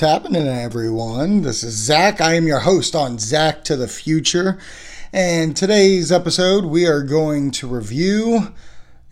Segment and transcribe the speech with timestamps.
[0.00, 1.42] What's happening, everyone?
[1.42, 2.22] This is Zach.
[2.22, 4.58] I am your host on Zach to the Future.
[5.12, 8.54] And today's episode, we are going to review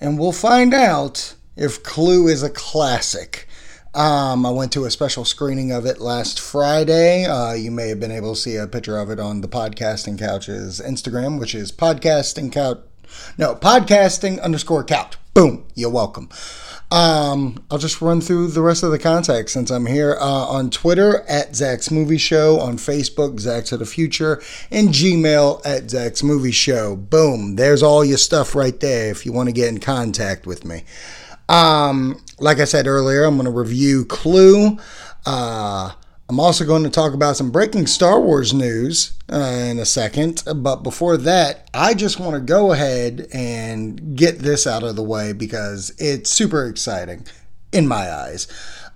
[0.00, 3.46] and we'll find out if Clue is a classic.
[3.92, 7.26] Um, I went to a special screening of it last Friday.
[7.26, 10.18] Uh, you may have been able to see a picture of it on the Podcasting
[10.18, 12.78] Couch's Instagram, which is podcasting couch.
[13.36, 15.18] No, podcasting underscore couch.
[15.34, 15.66] Boom.
[15.74, 16.30] You're welcome.
[16.90, 20.70] Um, I'll just run through the rest of the contacts since I'm here uh, on
[20.70, 26.22] Twitter at Zach's Movie Show, on Facebook, Zach to the Future, and Gmail at Zach's
[26.22, 26.96] Movie Show.
[26.96, 27.56] Boom.
[27.56, 30.84] There's all your stuff right there if you want to get in contact with me.
[31.50, 34.78] Um, like I said earlier, I'm going to review Clue.
[35.26, 35.92] Uh,
[36.30, 40.42] I'm also going to talk about some breaking Star Wars news uh, in a second.
[40.56, 45.02] But before that, I just want to go ahead and get this out of the
[45.02, 47.26] way because it's super exciting
[47.72, 48.46] in my eyes.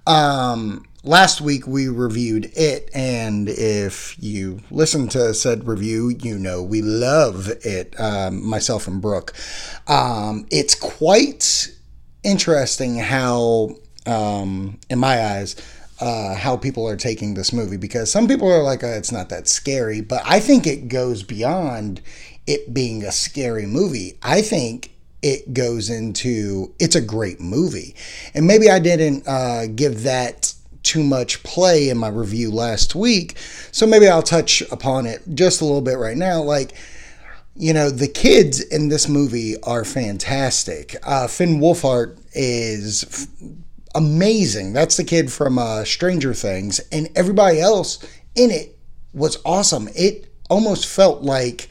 [0.07, 6.63] Um, last week we reviewed it, and if you listen to said review, you know
[6.63, 9.33] we love it, um, myself and Brooke.
[9.89, 11.73] Um, it's quite
[12.23, 15.57] interesting how, um, in my eyes,
[16.03, 19.29] uh, how people are taking this movie because some people are like, oh, it's not
[19.29, 22.01] that scary, but I think it goes beyond
[22.45, 24.19] it being a scary movie.
[24.21, 24.91] I think
[25.23, 27.95] it goes into it's a great movie,
[28.35, 33.39] and maybe I didn't uh, give that too much play in my review last week,
[33.71, 36.43] so maybe I'll touch upon it just a little bit right now.
[36.43, 36.73] Like,
[37.55, 40.97] you know, the kids in this movie are fantastic.
[41.05, 43.29] Uh, Finn Wolfhard is f-
[43.95, 44.73] amazing.
[44.73, 47.99] That's the kid from uh, Stranger Things, and everybody else
[48.35, 48.79] in it
[49.13, 49.89] was awesome.
[49.95, 51.69] It almost felt like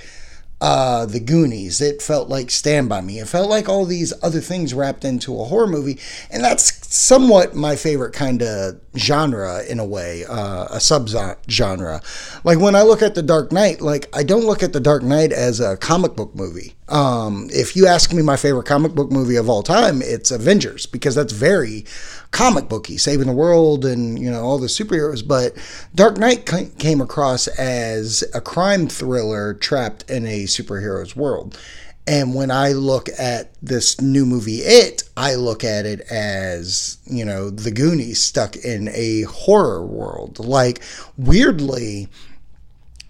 [0.61, 1.81] uh, the Goonies.
[1.81, 3.19] It felt like Stand By Me.
[3.19, 5.99] It felt like all these other things wrapped into a horror movie.
[6.29, 11.07] And that's somewhat my favorite kind of genre in a way, uh, a sub
[11.49, 12.01] genre.
[12.43, 15.01] Like when I look at The Dark Knight, like I don't look at The Dark
[15.01, 16.75] Knight as a comic book movie.
[16.89, 20.85] Um, if you ask me my favorite comic book movie of all time, it's Avengers
[20.85, 21.85] because that's very
[22.31, 25.25] comic booky, saving the world and you know all the superheroes.
[25.25, 25.55] But
[25.95, 26.45] Dark Knight
[26.77, 31.57] came across as a crime thriller trapped in a superhero's world.
[32.07, 37.23] And when I look at this new movie, It, I look at it as, you
[37.23, 40.39] know, the Goonies stuck in a horror world.
[40.39, 40.81] Like,
[41.15, 42.09] weirdly,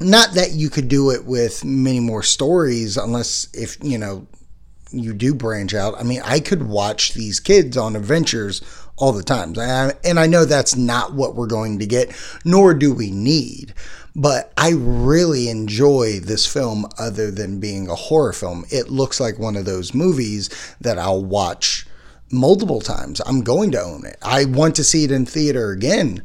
[0.02, 4.28] not that you could do it with many more stories unless if you know
[4.92, 8.62] you do branch out i mean i could watch these kids on adventures
[9.02, 9.58] all the times.
[9.58, 13.74] and i know that's not what we're going to get nor do we need
[14.16, 19.40] but i really enjoy this film other than being a horror film it looks like
[19.40, 21.86] one of those movies that i'll watch
[22.32, 26.24] multiple times i'm going to own it i want to see it in theater again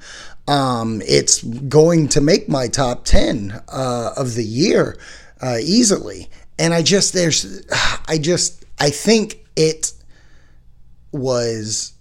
[0.49, 4.97] um, it's going to make my top 10 uh, of the year
[5.41, 6.29] uh, easily.
[6.59, 7.67] And I just, there's,
[8.09, 9.93] I just, I think it
[11.13, 11.93] was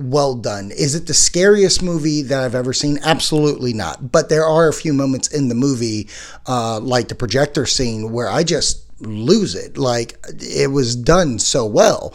[0.00, 0.70] well done.
[0.70, 2.98] Is it the scariest movie that I've ever seen?
[3.02, 4.12] Absolutely not.
[4.12, 6.08] But there are a few moments in the movie,
[6.46, 9.78] uh, like the projector scene, where I just lose it.
[9.78, 12.14] Like it was done so well.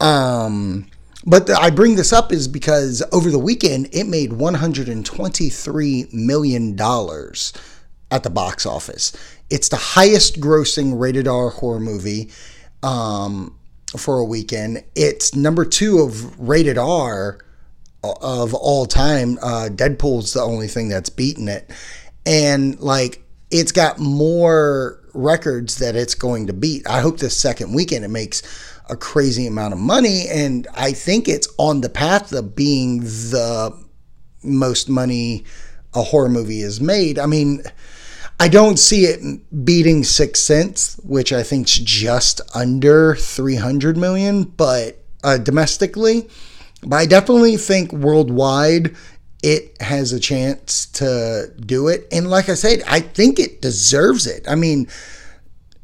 [0.00, 0.86] Um,
[1.26, 7.52] but I bring this up is because over the weekend it made 123 million dollars
[8.10, 9.12] at the box office.
[9.50, 12.30] It's the highest grossing rated R horror movie
[12.82, 13.58] um,
[13.96, 14.84] for a weekend.
[14.94, 17.38] It's number two of rated R
[18.02, 19.38] of all time.
[19.42, 21.70] Uh, Deadpool's the only thing that's beaten it,
[22.26, 26.88] and like it's got more records that it's going to beat.
[26.88, 28.42] I hope this second weekend it makes
[28.88, 30.26] a crazy amount of money.
[30.28, 33.76] And I think it's on the path of being the
[34.42, 35.44] most money
[35.94, 37.18] a horror movie is made.
[37.18, 37.62] I mean,
[38.40, 45.02] I don't see it beating Sixth Sense, which I think's just under 300 million, but
[45.24, 46.28] uh, domestically.
[46.82, 48.94] But I definitely think worldwide
[49.42, 52.06] it has a chance to do it.
[52.12, 54.48] And like I said, I think it deserves it.
[54.48, 54.88] I mean,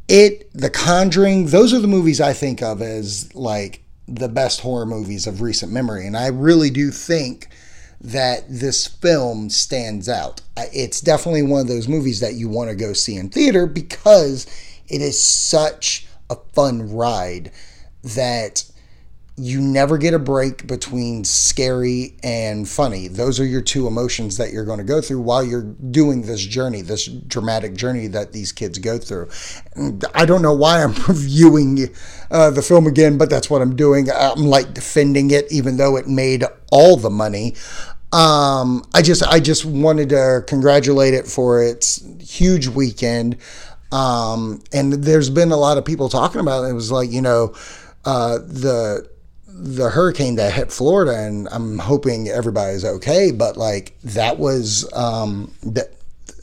[0.08, 4.86] it, The Conjuring, those are the movies I think of as like the best horror
[4.86, 6.06] movies of recent memory.
[6.06, 7.48] And I really do think
[8.04, 10.42] that this film stands out.
[10.56, 14.46] It's definitely one of those movies that you want to go see in theater because
[14.88, 17.50] it is such a fun ride
[18.02, 18.64] that
[19.36, 23.08] you never get a break between scary and funny.
[23.08, 26.40] Those are your two emotions that you're going to go through while you're doing this
[26.40, 29.28] journey, this dramatic journey that these kids go through.
[30.14, 31.88] I don't know why I'm reviewing
[32.30, 34.08] uh, the film again, but that's what I'm doing.
[34.08, 37.56] I'm like defending it, even though it made all the money.
[38.14, 43.38] Um, I just I just wanted to congratulate it for its huge weekend.
[43.90, 46.68] Um, and there's been a lot of people talking about it.
[46.68, 47.54] It was like you know
[48.04, 49.08] uh, the
[49.48, 53.32] the hurricane that hit Florida, and I'm hoping everybody's okay.
[53.32, 55.94] But like that was um, that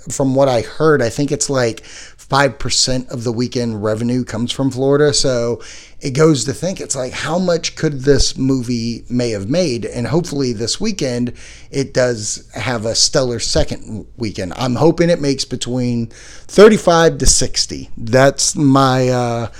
[0.09, 1.85] from what I heard, I think it's like
[2.31, 5.13] five percent of the weekend revenue comes from Florida.
[5.13, 5.61] So
[5.99, 10.07] it goes to think it's like how much could this movie may have made, and
[10.07, 11.33] hopefully this weekend
[11.71, 14.53] it does have a stellar second weekend.
[14.55, 17.89] I'm hoping it makes between 35 to 60.
[17.97, 19.09] That's my.
[19.09, 19.51] Uh,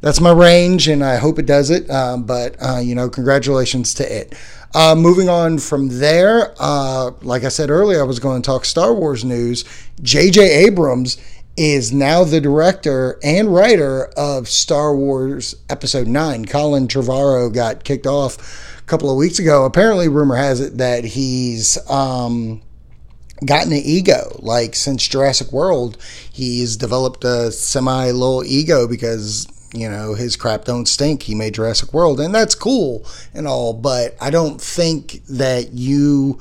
[0.00, 1.88] that's my range, and I hope it does it.
[1.88, 4.34] Uh, but uh, you know, congratulations to it.
[4.74, 8.64] Uh, moving on from there, uh, like I said earlier, I was going to talk
[8.64, 9.64] Star Wars news.
[10.02, 10.66] J.J.
[10.66, 11.16] Abrams
[11.56, 16.46] is now the director and writer of Star Wars Episode 9.
[16.46, 19.64] Colin Trevorrow got kicked off a couple of weeks ago.
[19.64, 21.78] Apparently, rumor has it that he's.
[21.90, 22.62] Um,
[23.44, 24.34] gotten an ego.
[24.38, 25.98] Like since Jurassic World,
[26.32, 31.22] he's developed a semi little ego because you know, his crap don't stink.
[31.22, 36.40] He made Jurassic World, and that's cool and all, but I don't think that you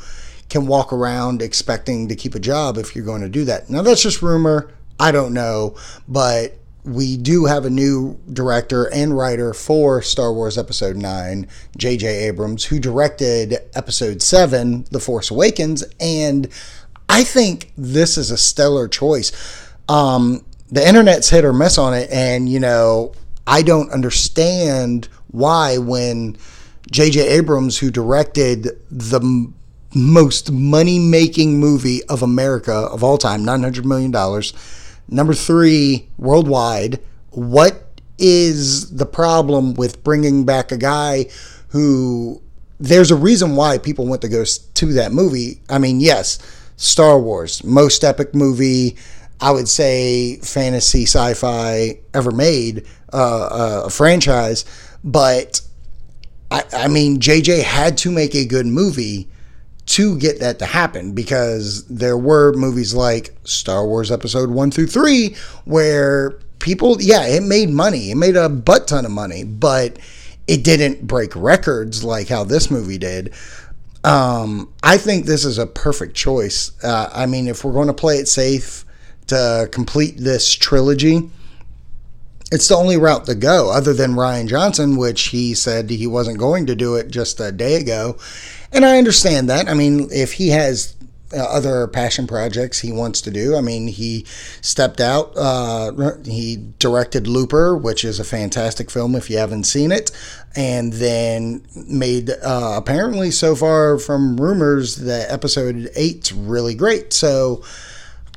[0.49, 3.69] can walk around expecting to keep a job if you're going to do that.
[3.69, 4.71] Now, that's just rumor.
[4.99, 5.75] I don't know,
[6.07, 11.47] but we do have a new director and writer for Star Wars Episode 9,
[11.77, 12.07] J.J.
[12.27, 16.47] Abrams, who directed Episode 7, The Force Awakens, and
[17.09, 19.31] I think this is a stellar choice.
[19.89, 23.13] Um, the internet's hit or miss on it, and you know,
[23.47, 26.37] I don't understand why when
[26.91, 27.27] J.J.
[27.27, 29.51] Abrams, who directed the
[29.95, 34.11] most money making movie of America of all time, $900 million,
[35.07, 36.99] number three worldwide,
[37.31, 37.81] what
[38.17, 41.25] is the problem with bringing back a guy
[41.69, 42.41] who
[42.79, 45.61] there's a reason why people went to go to that movie.
[45.69, 46.39] I mean, yes,
[46.77, 48.97] Star Wars, most epic movie,
[49.39, 54.65] I would say fantasy sci-fi ever made, uh, a franchise.
[55.03, 55.61] But
[56.51, 59.29] I, I mean, JJ had to make a good movie
[59.87, 64.87] to get that to happen because there were movies like Star Wars Episode One through
[64.87, 65.35] Three
[65.65, 69.99] where people, yeah, it made money, it made a butt ton of money, but
[70.47, 73.33] it didn't break records like how this movie did.
[74.03, 76.71] Um, I think this is a perfect choice.
[76.83, 78.85] Uh, I mean, if we're going to play it safe,
[79.27, 81.29] to complete this trilogy.
[82.51, 86.37] It's the only route to go, other than Rian Johnson, which he said he wasn't
[86.37, 88.17] going to do it just a day ago.
[88.75, 89.67] And I understand that.
[89.69, 90.95] I mean, if he has
[91.33, 93.55] uh, other passion projects he wants to do.
[93.55, 94.25] I mean, he
[94.61, 95.35] stepped out.
[95.35, 100.11] Uh, he directed Looper, which is a fantastic film if you haven't seen it,
[100.55, 107.11] and then made uh, apparently so far from rumors that episode eight's really great.
[107.11, 107.63] So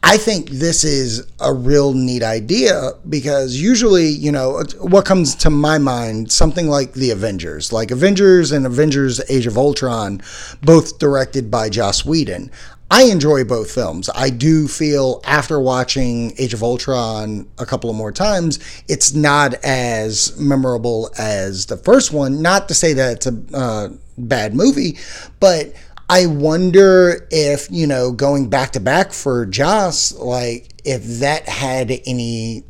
[0.02, 5.50] I think this is a real neat idea because usually, you know, what comes to
[5.50, 10.22] my mind, something like the Avengers, like Avengers and Avengers Age of Ultron,
[10.62, 12.50] both directed by Joss Whedon.
[12.90, 14.08] I enjoy both films.
[14.14, 18.58] I do feel after watching Age of Ultron a couple of more times,
[18.88, 22.40] it's not as memorable as the first one.
[22.40, 24.96] Not to say that it's a uh, bad movie,
[25.38, 25.74] but
[26.10, 31.90] I wonder if, you know, going back to back for Joss, like if that had
[32.06, 32.64] any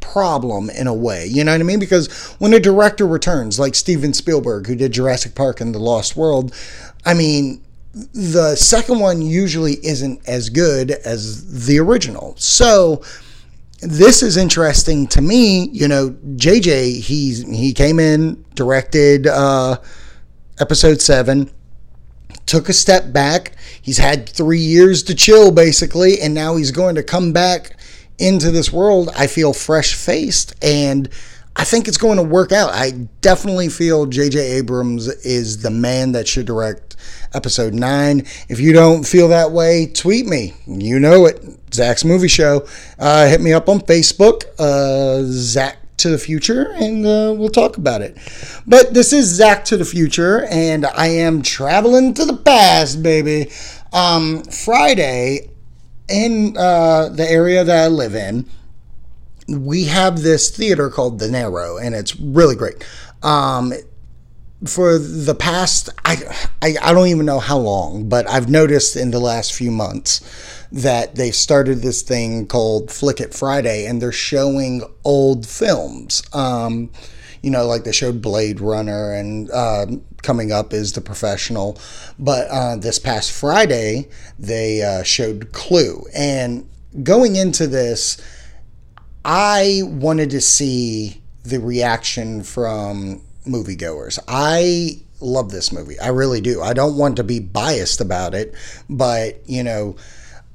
[0.00, 1.26] problem in a way.
[1.26, 1.80] You know what I mean?
[1.80, 6.14] Because when a director returns, like Steven Spielberg, who did Jurassic Park and The Lost
[6.14, 6.54] World,
[7.04, 7.64] I mean,
[8.12, 12.34] the second one usually isn't as good as the original.
[12.36, 13.02] So
[13.80, 15.68] this is interesting to me.
[15.68, 19.78] You know, JJ, he's he came in, directed uh
[20.60, 21.50] episode seven
[22.46, 23.52] took a step back.
[23.80, 27.76] He's had three years to chill, basically, and now he's going to come back
[28.18, 29.10] into this world.
[29.16, 31.08] I feel fresh faced, and
[31.56, 32.70] I think it's going to work out.
[32.70, 34.38] I definitely feel J.J.
[34.38, 36.96] Abrams is the man that should direct
[37.32, 38.20] episode nine.
[38.48, 40.54] If you don't feel that way, tweet me.
[40.66, 41.42] You know it.
[41.72, 42.66] Zach's Movie Show.
[42.98, 47.78] Uh, hit me up on Facebook, uh, Zach to the future and uh, we'll talk
[47.78, 48.16] about it.
[48.66, 53.50] But this is Zach to the future and I am traveling to the past, baby.
[53.92, 55.50] Um, Friday
[56.08, 58.44] in uh, the area that I live in,
[59.48, 62.86] we have this theater called the Naro and it's really great.
[63.22, 63.72] Um,
[64.66, 66.16] for the past I,
[66.62, 70.20] I I don't even know how long, but I've noticed in the last few months
[70.72, 76.22] that they've started this thing called Flick It Friday, and they're showing old films.
[76.32, 76.90] Um,
[77.42, 79.86] you know, like they showed Blade Runner, and uh,
[80.22, 81.78] coming up is The Professional.
[82.18, 86.68] But uh, this past Friday, they uh, showed Clue, and
[87.02, 88.16] going into this,
[89.24, 94.18] I wanted to see the reaction from moviegoers.
[94.28, 95.98] I love this movie.
[95.98, 96.62] I really do.
[96.62, 98.54] I don't want to be biased about it,
[98.88, 99.96] but you know,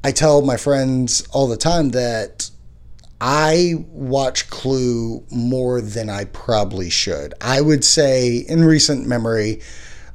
[0.03, 2.49] I tell my friends all the time that
[3.21, 7.33] I watch Clue more than I probably should.
[7.41, 9.61] I would say in recent memory,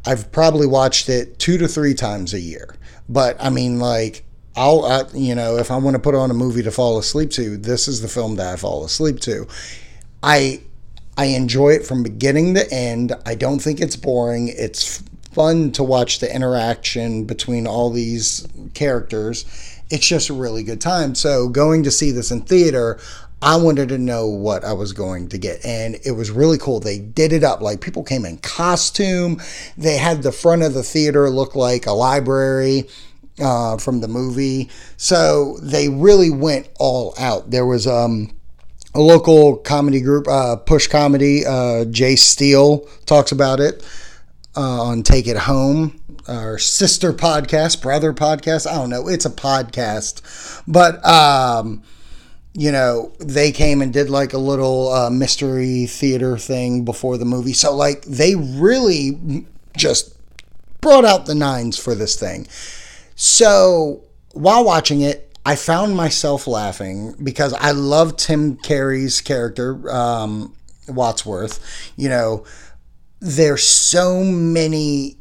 [0.07, 2.77] I've probably watched it two to three times a year.
[3.09, 4.25] But I mean, like,
[4.57, 7.31] I'll, uh, you know, if I want to put on a movie to fall asleep
[7.33, 9.47] to, this is the film that I fall asleep to.
[10.23, 10.61] I
[11.17, 13.13] I enjoy it from beginning to end.
[13.25, 14.49] I don't think it's boring.
[14.49, 15.03] It's
[15.33, 19.45] fun to watch the interaction between all these characters.
[19.91, 21.15] It's just a really good time.
[21.15, 22.99] So, going to see this in theater,
[23.45, 25.65] I wanted to know what I was going to get.
[25.67, 26.81] And it was really cool.
[26.81, 27.61] They did it up.
[27.61, 29.41] Like people came in costume.
[29.77, 32.89] They had the front of the theater look like a library
[33.39, 34.71] uh, from the movie.
[34.97, 37.51] So they really went all out.
[37.51, 38.34] There was um,
[38.95, 41.45] a local comedy group, uh, Push Comedy.
[41.45, 43.85] Uh, Jay Steele talks about it
[44.57, 48.71] uh, on Take It Home, our sister podcast, brother podcast.
[48.71, 49.09] I don't know.
[49.09, 51.83] It's a podcast, but um,
[52.53, 57.25] you know they came and did like a little uh, mystery theater thing before the
[57.25, 57.53] movie.
[57.53, 59.45] So like they really
[59.77, 60.17] just
[60.81, 62.47] brought out the nines for this thing.
[63.17, 70.55] So while watching it, I found myself laughing because I love Tim Curry's character, um,
[70.89, 71.93] Wadsworth.
[71.97, 72.45] You know,
[73.21, 75.19] there's so many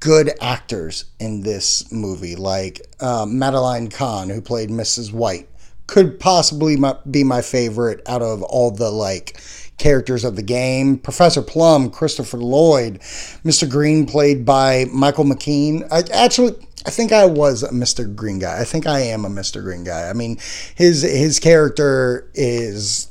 [0.00, 5.12] good actors in this movie, like uh, Madeline Kahn, who played Mrs.
[5.12, 5.48] White,
[5.86, 6.76] could possibly
[7.10, 9.40] be my favorite out of all the like
[9.78, 10.98] characters of the game.
[10.98, 13.00] Professor Plum, Christopher Lloyd,
[13.44, 13.68] Mr.
[13.68, 15.86] Green, played by Michael McKean.
[15.90, 16.54] I, actually,
[16.86, 18.14] I think I was a Mr.
[18.14, 18.60] Green guy.
[18.60, 19.62] I think I am a Mr.
[19.62, 20.08] Green guy.
[20.08, 20.38] I mean,
[20.74, 23.08] his his character is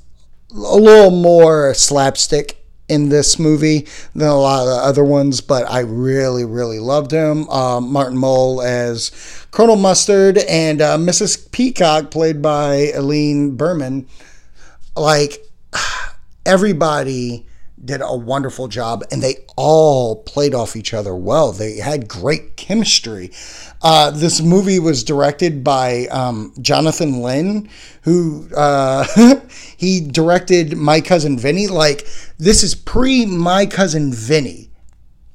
[0.52, 5.70] a little more slapstick in this movie than a lot of the other ones, but
[5.70, 7.50] I really, really loved him.
[7.50, 9.12] Um, Martin Mull as
[9.52, 11.52] Colonel Mustard and uh, Mrs.
[11.52, 14.08] Peacock, played by Eileen Brennan.
[14.96, 15.46] Like,
[16.46, 17.47] everybody
[17.84, 21.52] did a wonderful job and they all played off each other well.
[21.52, 23.32] They had great chemistry.
[23.82, 27.70] Uh, this movie was directed by um, Jonathan Lynn,
[28.02, 29.06] who uh,
[29.78, 31.68] he directed My Cousin Vinny.
[31.68, 32.08] Like,
[32.38, 34.72] this is pre My Cousin Vinny.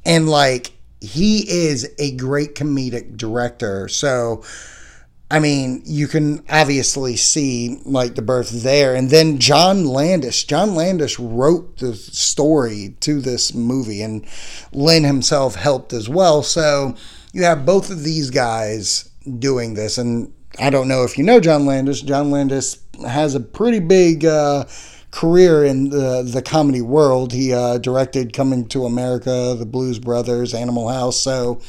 [0.04, 3.88] And like, he is a great comedic director.
[3.88, 4.42] So,
[5.32, 8.94] I mean, you can obviously see like the birth there.
[8.94, 10.44] And then John Landis.
[10.44, 14.26] John Landis wrote the story to this movie, and
[14.72, 16.42] Lynn himself helped as well.
[16.42, 16.96] So
[17.32, 19.08] you have both of these guys
[19.38, 19.96] doing this.
[19.96, 22.02] And I don't know if you know John Landis.
[22.02, 24.66] John Landis has a pretty big uh,
[25.12, 27.32] career in the, the comedy world.
[27.32, 31.18] He uh, directed Coming to America, The Blues Brothers, Animal House.
[31.18, 31.62] So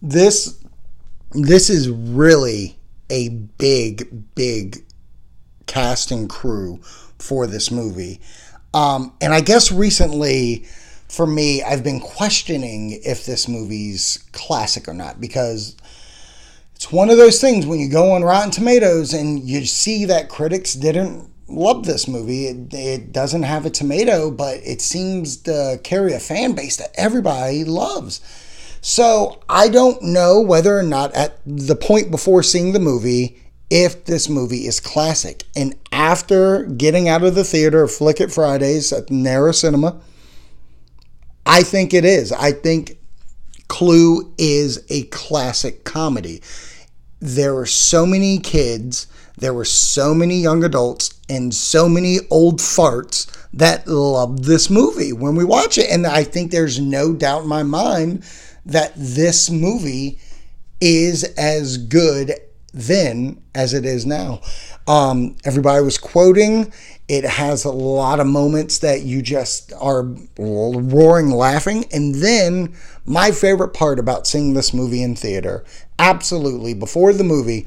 [0.00, 0.58] this
[1.32, 2.78] this is really
[3.14, 4.84] a big, big
[5.66, 6.80] cast and crew
[7.16, 8.20] for this movie.
[8.74, 10.64] Um, and I guess recently,
[11.08, 15.76] for me, I've been questioning if this movie's classic or not because
[16.74, 20.28] it's one of those things when you go on Rotten Tomatoes and you see that
[20.28, 22.46] critics didn't love this movie.
[22.46, 26.90] It, it doesn't have a tomato, but it seems to carry a fan base that
[26.94, 28.20] everybody loves.
[28.86, 34.04] So I don't know whether or not at the point before seeing the movie if
[34.04, 35.44] this movie is classic.
[35.56, 40.02] And after getting out of the theater Flick It Fridays at Naro Cinema,
[41.46, 42.30] I think it is.
[42.30, 42.98] I think
[43.68, 46.42] Clue is a classic comedy.
[47.20, 49.06] There were so many kids,
[49.38, 55.14] there were so many young adults, and so many old farts that loved this movie
[55.14, 55.88] when we watch it.
[55.88, 58.22] And I think there's no doubt in my mind
[58.66, 60.18] that this movie
[60.80, 62.32] is as good
[62.74, 64.40] then as it is now.
[64.86, 66.72] Um, everybody was quoting.
[67.08, 70.02] It has a lot of moments that you just are
[70.38, 71.84] roaring laughing.
[71.92, 72.74] And then,
[73.06, 75.64] my favorite part about seeing this movie in theater,
[75.98, 77.66] absolutely, before the movie,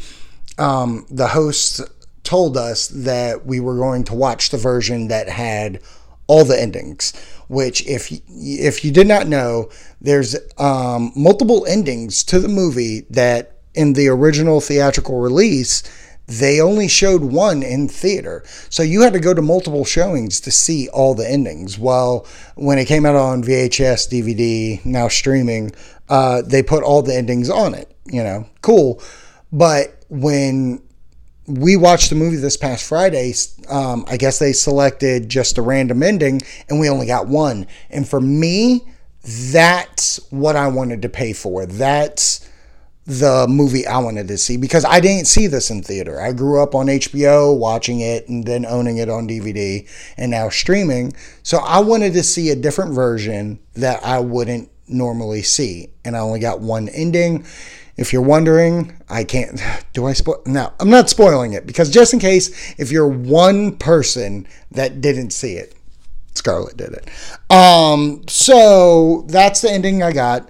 [0.58, 1.82] um, the host
[2.24, 5.80] told us that we were going to watch the version that had
[6.28, 7.14] all the endings.
[7.48, 9.70] Which, if if you did not know,
[10.02, 15.84] there's um, multiple endings to the movie that in the original theatrical release
[16.28, 18.44] they only showed one in theater.
[18.70, 21.80] So you had to go to multiple showings to see all the endings.
[21.80, 25.72] While when it came out on VHS, DVD, now streaming,
[26.10, 27.96] uh, they put all the endings on it.
[28.06, 29.02] You know, cool.
[29.54, 30.82] But when
[31.48, 33.34] we watched the movie this past Friday,
[33.70, 37.68] um, I guess they selected just a random ending and we only got one.
[37.90, 38.86] And for me,
[39.24, 41.66] that's what I wanted to pay for.
[41.66, 42.48] That's
[43.06, 46.20] the movie I wanted to see because I didn't see this in theater.
[46.20, 49.88] I grew up on HBO watching it and then owning it on DVD
[50.18, 51.14] and now streaming.
[51.42, 55.90] So I wanted to see a different version that I wouldn't normally see.
[56.04, 57.46] And I only got one ending.
[57.98, 59.60] If you're wondering, I can't.
[59.94, 60.44] Do I spoil?
[60.46, 65.32] No, I'm not spoiling it because just in case, if you're one person that didn't
[65.32, 65.74] see it,
[66.36, 67.10] Scarlett did it.
[67.52, 70.48] Um, so that's the ending I got.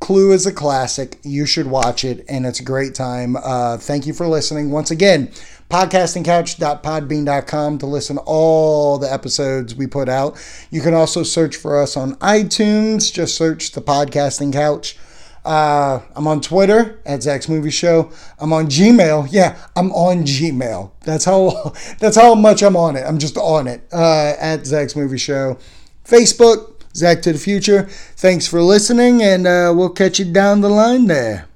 [0.00, 1.18] Clue is a classic.
[1.22, 3.36] You should watch it, and it's a great time.
[3.36, 4.70] Uh, thank you for listening.
[4.70, 5.28] Once again,
[5.70, 10.36] podcastingcouch.podbean.com to listen all the episodes we put out.
[10.70, 13.10] You can also search for us on iTunes.
[13.12, 14.98] Just search the Podcasting Couch.
[15.44, 18.10] Uh, I'm on Twitter at Zach's Movie Show.
[18.38, 19.28] I'm on Gmail.
[19.30, 20.92] Yeah, I'm on Gmail.
[21.02, 23.04] That's how that's how much I'm on it.
[23.06, 25.58] I'm just on it uh, at Zach's Movie Show.
[26.04, 27.82] Facebook, Zach to the future.
[28.16, 31.46] Thanks for listening, and uh, we'll catch you down the line there.